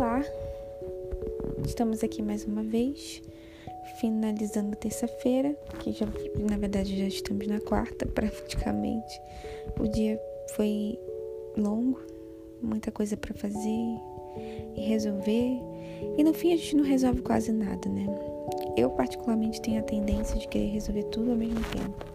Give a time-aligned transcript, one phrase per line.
[0.00, 0.24] Olá,
[1.62, 3.20] estamos aqui mais uma vez,
[4.00, 6.06] finalizando terça-feira, que já,
[6.38, 9.20] na verdade já estamos na quarta praticamente.
[9.78, 10.18] O dia
[10.56, 10.98] foi
[11.54, 12.00] longo,
[12.62, 13.68] muita coisa para fazer
[14.74, 15.60] e resolver,
[16.16, 18.06] e no fim a gente não resolve quase nada, né?
[18.78, 22.06] Eu particularmente tenho a tendência de querer resolver tudo ao mesmo tempo.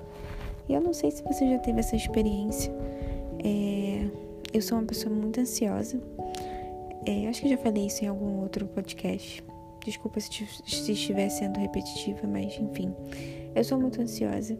[0.67, 2.73] E eu não sei se você já teve essa experiência.
[3.43, 4.07] É,
[4.51, 6.01] eu sou uma pessoa muito ansiosa
[7.05, 9.43] é, acho que já falei isso em algum outro podcast.
[9.83, 10.31] Desculpa se,
[10.65, 12.93] se estiver sendo repetitiva, mas enfim.
[13.53, 14.57] Eu sou muito ansiosa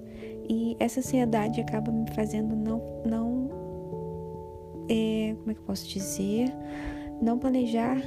[0.47, 2.81] e essa ansiedade acaba me fazendo não.
[3.05, 3.49] não
[4.87, 6.53] é, como é que eu posso dizer?
[7.21, 7.97] Não planejar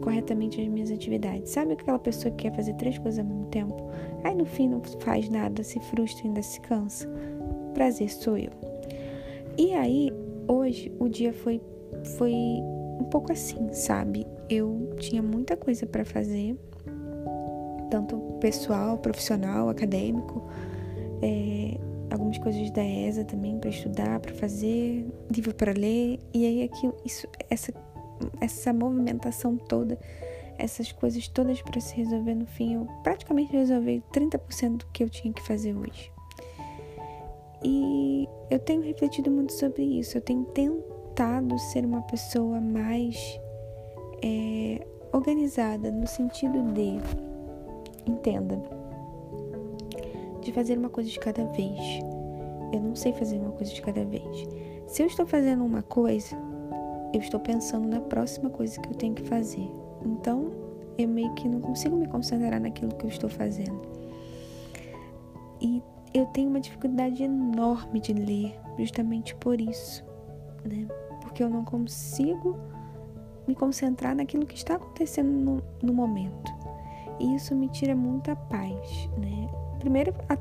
[0.00, 1.50] corretamente as minhas atividades.
[1.50, 3.76] Sabe aquela pessoa que quer fazer três coisas ao mesmo tempo?
[4.24, 7.08] Aí no fim não faz nada, se frustra e ainda se cansa.
[7.74, 8.50] Prazer sou eu.
[9.58, 10.10] E aí,
[10.48, 11.60] hoje o dia foi,
[12.16, 12.34] foi
[13.00, 14.26] um pouco assim, sabe?
[14.48, 16.56] Eu tinha muita coisa para fazer,
[17.90, 20.46] tanto pessoal, profissional, acadêmico,
[21.22, 21.78] é,
[22.10, 26.94] algumas coisas da ESA também para estudar, para fazer, livro para ler, e aí aquilo,
[27.04, 27.72] isso, essa,
[28.40, 29.98] essa movimentação toda,
[30.58, 35.08] essas coisas todas para se resolver no fim, eu praticamente resolvi 30% do que eu
[35.08, 36.12] tinha que fazer hoje.
[37.62, 43.40] E eu tenho refletido muito sobre isso, eu tenho tentado tentado ser uma pessoa mais
[44.22, 46.98] é, organizada no sentido de,
[48.06, 48.60] entenda,
[50.40, 51.78] de fazer uma coisa de cada vez.
[52.72, 54.48] Eu não sei fazer uma coisa de cada vez.
[54.86, 56.36] Se eu estou fazendo uma coisa,
[57.12, 59.68] eu estou pensando na próxima coisa que eu tenho que fazer.
[60.04, 60.52] Então,
[60.96, 63.80] eu meio que não consigo me concentrar naquilo que eu estou fazendo.
[65.60, 65.82] E
[66.14, 70.04] eu tenho uma dificuldade enorme de ler, justamente por isso,
[70.64, 70.86] né?
[71.30, 72.58] porque eu não consigo
[73.46, 76.52] me concentrar naquilo que está acontecendo no, no momento.
[77.18, 79.48] E isso me tira muita paz, né?
[79.78, 80.36] Primeiro, a,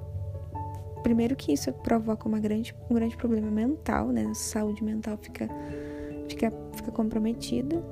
[1.02, 4.25] primeiro que isso provoca uma grande, um grande problema mental, né?
[4.25, 5.47] A saúde mental fica,
[6.28, 7.84] fica, fica comprometida.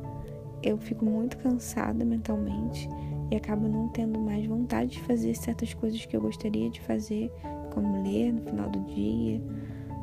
[0.64, 2.90] Eu fico muito cansada mentalmente
[3.30, 7.32] e acabo não tendo mais vontade de fazer certas coisas que eu gostaria de fazer,
[7.74, 9.42] como ler no final do dia,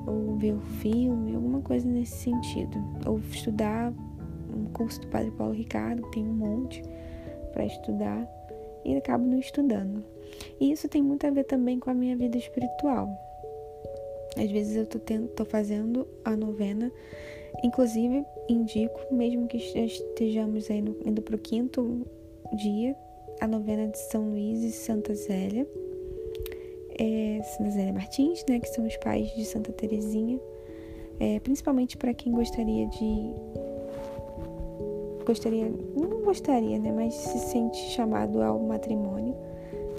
[0.06, 2.78] ou ver o filme, alguma coisa nesse sentido.
[3.06, 3.92] Ou estudar
[4.54, 6.82] um curso do Padre Paulo Ricardo, tem um monte
[7.52, 8.28] para estudar,
[8.84, 10.04] e acabo não estudando.
[10.60, 13.08] E isso tem muito a ver também com a minha vida espiritual.
[14.36, 16.90] Às vezes eu tô, tendo, tô fazendo a novena,
[17.62, 22.04] inclusive indico, mesmo que estejamos aí no, indo para o quinto
[22.56, 22.96] dia,
[23.40, 25.66] a novena de São Luís e Santa Zélia
[26.98, 30.38] é, Santa Zélia Martins, né, que são os pais de Santa Teresinha,
[31.20, 33.34] é, principalmente para quem gostaria de
[35.24, 39.34] gostaria, não gostaria, né, mas se sente chamado ao matrimônio.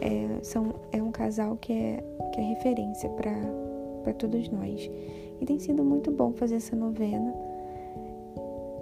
[0.01, 2.03] É, são, é um casal que é,
[2.33, 4.89] que é referência para todos nós.
[5.41, 7.33] E tem sido muito bom fazer essa novena.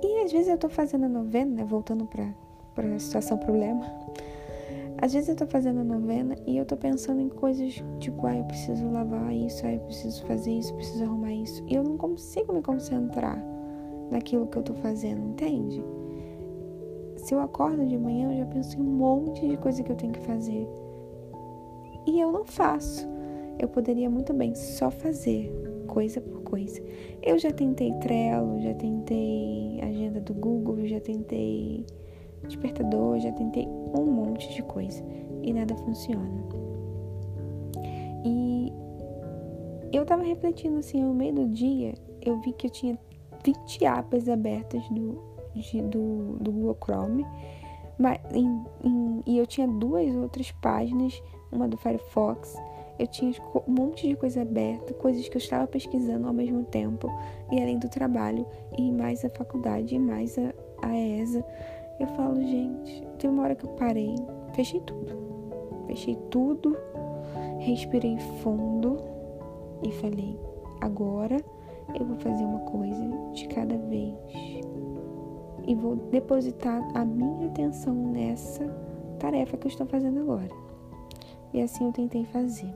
[0.04, 2.34] E às vezes eu tô fazendo a novena, né, voltando para
[2.78, 3.86] a situação problema,
[5.02, 8.38] às vezes eu tô fazendo a novena e eu tô pensando em coisas tipo, ah,
[8.38, 11.64] eu preciso lavar isso, ah, eu preciso fazer isso, preciso arrumar isso.
[11.68, 13.44] E eu não consigo me concentrar
[14.10, 15.84] naquilo que eu tô fazendo, entende?
[17.18, 19.96] Se eu acordo de manhã, eu já penso em um monte de coisa que eu
[19.96, 20.68] tenho que fazer.
[22.06, 23.08] E eu não faço.
[23.58, 25.52] Eu poderia muito bem só fazer
[25.88, 26.82] coisa por coisa.
[27.22, 31.86] Eu já tentei Trello, já tentei agenda do Google, já tentei
[32.48, 35.04] despertador, já tentei um monte de coisa
[35.42, 36.44] e nada funciona.
[38.26, 38.72] E
[39.92, 42.98] eu tava refletindo assim, no meio do dia, eu vi que eu tinha
[43.44, 45.22] 20 abas abertas do,
[45.54, 47.26] de, do, do Google Chrome.
[48.00, 48.48] Mas, em,
[48.84, 51.22] em, e eu tinha duas outras páginas,
[51.52, 52.56] uma do Firefox.
[52.98, 53.34] Eu tinha
[53.68, 57.08] um monte de coisa aberta, coisas que eu estava pesquisando ao mesmo tempo,
[57.52, 58.46] e além do trabalho,
[58.78, 61.44] e mais a faculdade, e mais a, a ESA.
[62.00, 64.16] Eu falo, gente, tem uma hora que eu parei,
[64.54, 65.24] fechei tudo.
[65.86, 66.78] Fechei tudo,
[67.60, 68.98] respirei fundo
[69.84, 70.40] e falei:
[70.82, 71.38] agora
[71.94, 73.04] eu vou fazer uma coisa
[73.34, 74.16] de cada vez.
[75.66, 78.66] E vou depositar a minha atenção nessa
[79.20, 80.50] tarefa que eu estou fazendo agora.
[81.54, 82.74] E assim eu tentei fazer.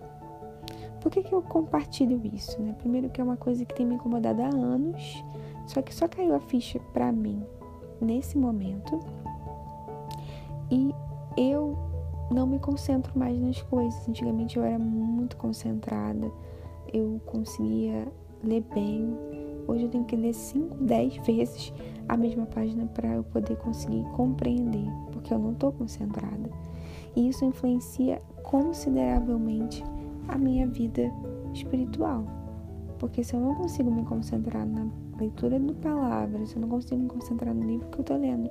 [1.01, 2.61] Por que, que eu compartilho isso?
[2.61, 2.73] Né?
[2.77, 5.23] Primeiro que é uma coisa que tem me incomodado há anos,
[5.65, 7.43] só que só caiu a ficha para mim
[8.01, 8.99] nesse momento
[10.71, 10.94] e
[11.38, 11.77] eu
[12.31, 14.07] não me concentro mais nas coisas.
[14.07, 16.31] Antigamente eu era muito concentrada,
[16.94, 18.07] eu conseguia
[18.44, 19.15] ler bem,
[19.67, 21.73] Hoje eu tenho que ler 5, 10 vezes
[22.07, 26.50] a mesma página para eu poder conseguir compreender, porque eu não estou concentrada.
[27.13, 29.83] E isso influencia consideravelmente
[30.29, 31.11] a minha vida
[31.53, 32.23] espiritual.
[32.97, 34.88] Porque se eu não consigo me concentrar na
[35.19, 38.49] leitura do palavra, se eu não consigo me concentrar no livro que eu estou lendo,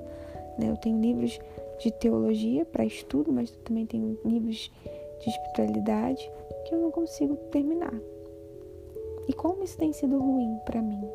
[0.59, 0.71] né?
[0.71, 1.39] Eu tenho livros
[1.79, 4.71] de teologia para estudo, mas também tenho livros
[5.21, 6.31] de espiritualidade
[6.67, 7.95] que eu não consigo terminar.
[9.29, 11.09] E como isso tem sido ruim para mim?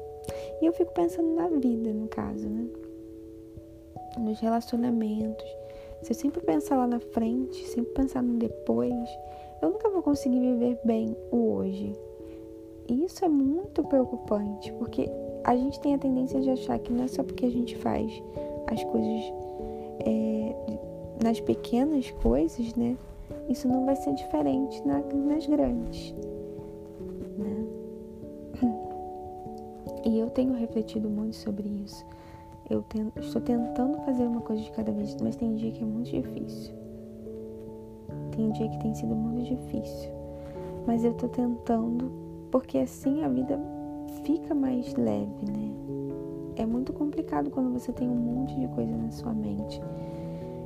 [0.62, 2.68] E eu fico pensando na vida, no caso, né?
[4.18, 5.46] Nos relacionamentos.
[6.04, 9.10] Se eu sempre pensar lá na frente, sempre pensar no depois,
[9.62, 11.96] eu nunca vou conseguir viver bem o hoje.
[12.88, 15.10] E isso é muito preocupante, porque
[15.52, 18.24] a gente tem a tendência de achar que não é só porque a gente faz
[18.68, 19.34] as coisas
[20.00, 20.56] é,
[21.22, 22.96] nas pequenas coisas, né?
[23.50, 26.16] Isso não vai ser diferente na, nas grandes,
[27.38, 27.68] né?
[30.06, 32.06] E eu tenho refletido muito sobre isso.
[32.70, 35.86] Eu tento, estou tentando fazer uma coisa de cada vez, mas tem dia que é
[35.86, 36.74] muito difícil.
[38.36, 40.10] Tem dia que tem sido muito difícil.
[40.88, 42.10] Mas eu estou tentando,
[42.50, 43.60] porque assim a vida
[44.24, 45.72] fica mais leve, né?
[46.56, 49.82] É muito complicado quando você tem um monte de coisa na sua mente.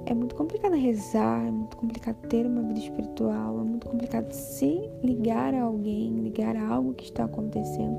[0.06, 4.90] É muito complicado rezar, é muito complicado ter uma vida espiritual, é muito complicado se
[5.04, 7.98] ligar a alguém, ligar a algo que está acontecendo,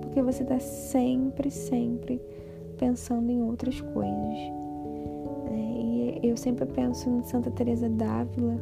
[0.00, 2.20] porque você está sempre, sempre
[2.76, 4.38] pensando em outras coisas.
[5.50, 8.56] É, e eu sempre penso em Santa Teresa d'Ávila,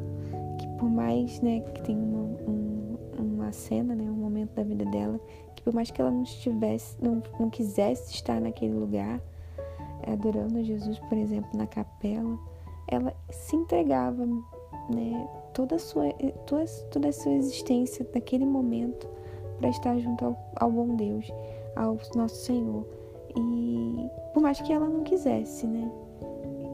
[0.58, 4.86] que por mais né, que tem uma, um, uma cena, né, um momento da vida
[4.86, 5.20] dela,
[5.66, 9.20] por mais que ela não estivesse, não, não quisesse estar naquele lugar,
[10.06, 12.38] adorando Jesus, por exemplo, na capela,
[12.86, 16.12] ela se entregava, né, toda a sua,
[16.46, 19.08] toda, toda a sua existência naquele momento
[19.58, 21.28] para estar junto ao, ao bom Deus,
[21.74, 22.86] ao nosso Senhor.
[23.36, 25.90] E por mais que ela não quisesse, né?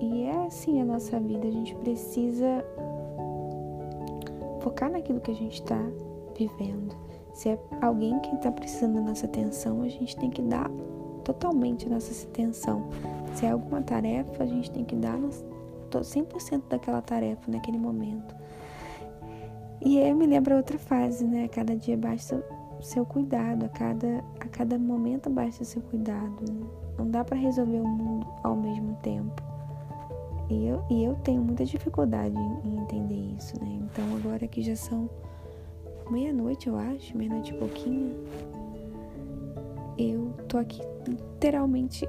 [0.03, 2.62] E é assim a nossa vida, a gente precisa
[4.61, 5.81] focar naquilo que a gente está
[6.37, 6.95] vivendo.
[7.32, 10.70] Se é alguém que está precisando da nossa atenção, a gente tem que dar
[11.25, 12.88] totalmente a nossa atenção.
[13.34, 15.19] Se é alguma tarefa, a gente tem que dar
[15.90, 18.34] 100% daquela tarefa naquele momento.
[19.81, 21.49] E eu me lembro outra fase, né?
[21.49, 22.44] Cada dia basta
[22.81, 26.44] seu cuidado, a cada, a cada momento basta seu cuidado.
[26.99, 29.43] Não dá para resolver o mundo ao mesmo tempo.
[30.49, 33.81] E eu, e eu tenho muita dificuldade em, em entender isso, né?
[33.82, 35.08] Então agora que já são
[36.12, 38.14] meia-noite, eu acho, meia-noite e pouquinho,
[39.99, 42.06] eu tô aqui literalmente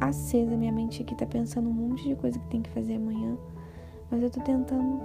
[0.00, 0.56] acesa.
[0.56, 3.36] Minha mente aqui tá pensando um monte de coisa que tem que fazer amanhã,
[4.10, 5.00] mas eu tô tentando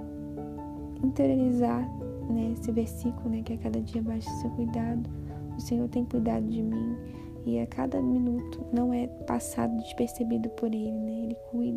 [1.02, 1.82] interiorizar
[2.30, 5.10] né, esse versículo, né, que a cada dia baixa seu cuidado.
[5.56, 6.96] O Senhor tem cuidado de mim
[7.44, 11.22] e a cada minuto não é passado despercebido por Ele, né?
[11.24, 11.69] Ele cuida,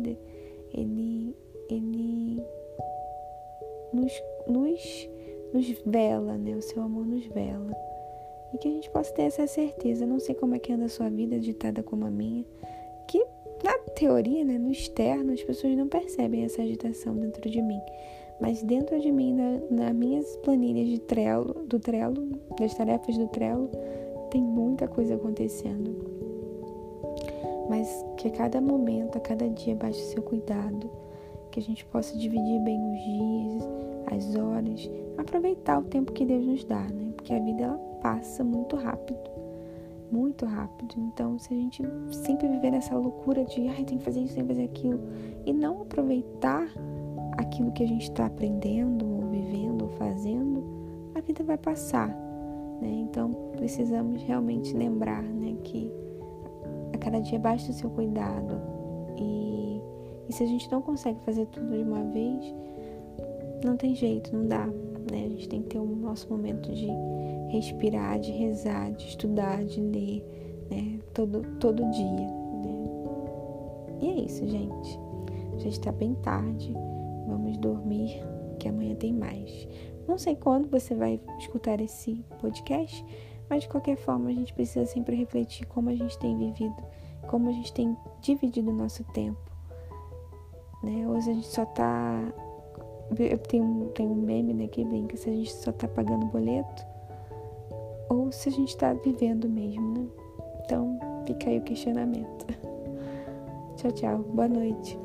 [5.68, 6.54] nos vela, né?
[6.54, 7.74] O seu amor nos vela.
[8.52, 10.04] E que a gente possa ter essa certeza.
[10.04, 12.44] Eu não sei como é que anda a sua vida agitada como a minha,
[13.08, 13.24] que
[13.62, 17.80] na teoria, né, no externo, as pessoas não percebem essa agitação dentro de mim.
[18.40, 22.28] Mas dentro de mim, na, nas minhas planilhas de Trello, do Trello,
[22.58, 23.70] das tarefas do Trello,
[24.30, 25.94] tem muita coisa acontecendo.
[27.68, 30.90] Mas que a cada momento, a cada dia, baixe o seu cuidado,
[31.54, 33.68] que a gente possa dividir bem os dias,
[34.12, 37.12] as horas, aproveitar o tempo que Deus nos dá, né?
[37.14, 39.30] Porque a vida ela passa muito rápido,
[40.10, 40.96] muito rápido.
[40.98, 41.80] Então, se a gente
[42.10, 44.98] sempre viver nessa loucura de, ai, tem que fazer isso, tem que fazer aquilo,
[45.46, 46.66] e não aproveitar
[47.36, 50.64] aquilo que a gente está aprendendo, ou vivendo, ou fazendo,
[51.14, 52.08] a vida vai passar,
[52.82, 52.88] né?
[52.90, 55.88] Então, precisamos realmente lembrar, né, que
[56.92, 58.73] a cada dia basta o seu cuidado
[60.28, 62.54] e, se a gente não consegue fazer tudo de uma vez,
[63.64, 64.66] não tem jeito, não dá.
[64.66, 65.24] Né?
[65.26, 66.88] A gente tem que ter o nosso momento de
[67.50, 70.24] respirar, de rezar, de estudar, de ler,
[70.70, 70.98] né?
[71.12, 72.34] Todo, todo dia, né?
[74.00, 74.98] E é isso, gente.
[75.58, 76.74] Já está bem tarde.
[77.26, 78.22] Vamos dormir,
[78.58, 79.68] que amanhã tem mais.
[80.06, 83.04] Não sei quando você vai escutar esse podcast,
[83.48, 86.82] mas de qualquer forma a gente precisa sempre refletir como a gente tem vivido,
[87.28, 89.43] como a gente tem dividido o nosso tempo.
[90.84, 91.08] Né?
[91.08, 92.32] Hoje a gente só está
[93.48, 96.86] tem um, tem um meme né, que brinca se a gente só tá pagando boleto
[98.08, 100.06] ou se a gente tá vivendo mesmo, né?
[100.64, 102.46] Então fica aí o questionamento.
[103.76, 104.18] tchau, tchau.
[104.18, 105.03] Boa noite.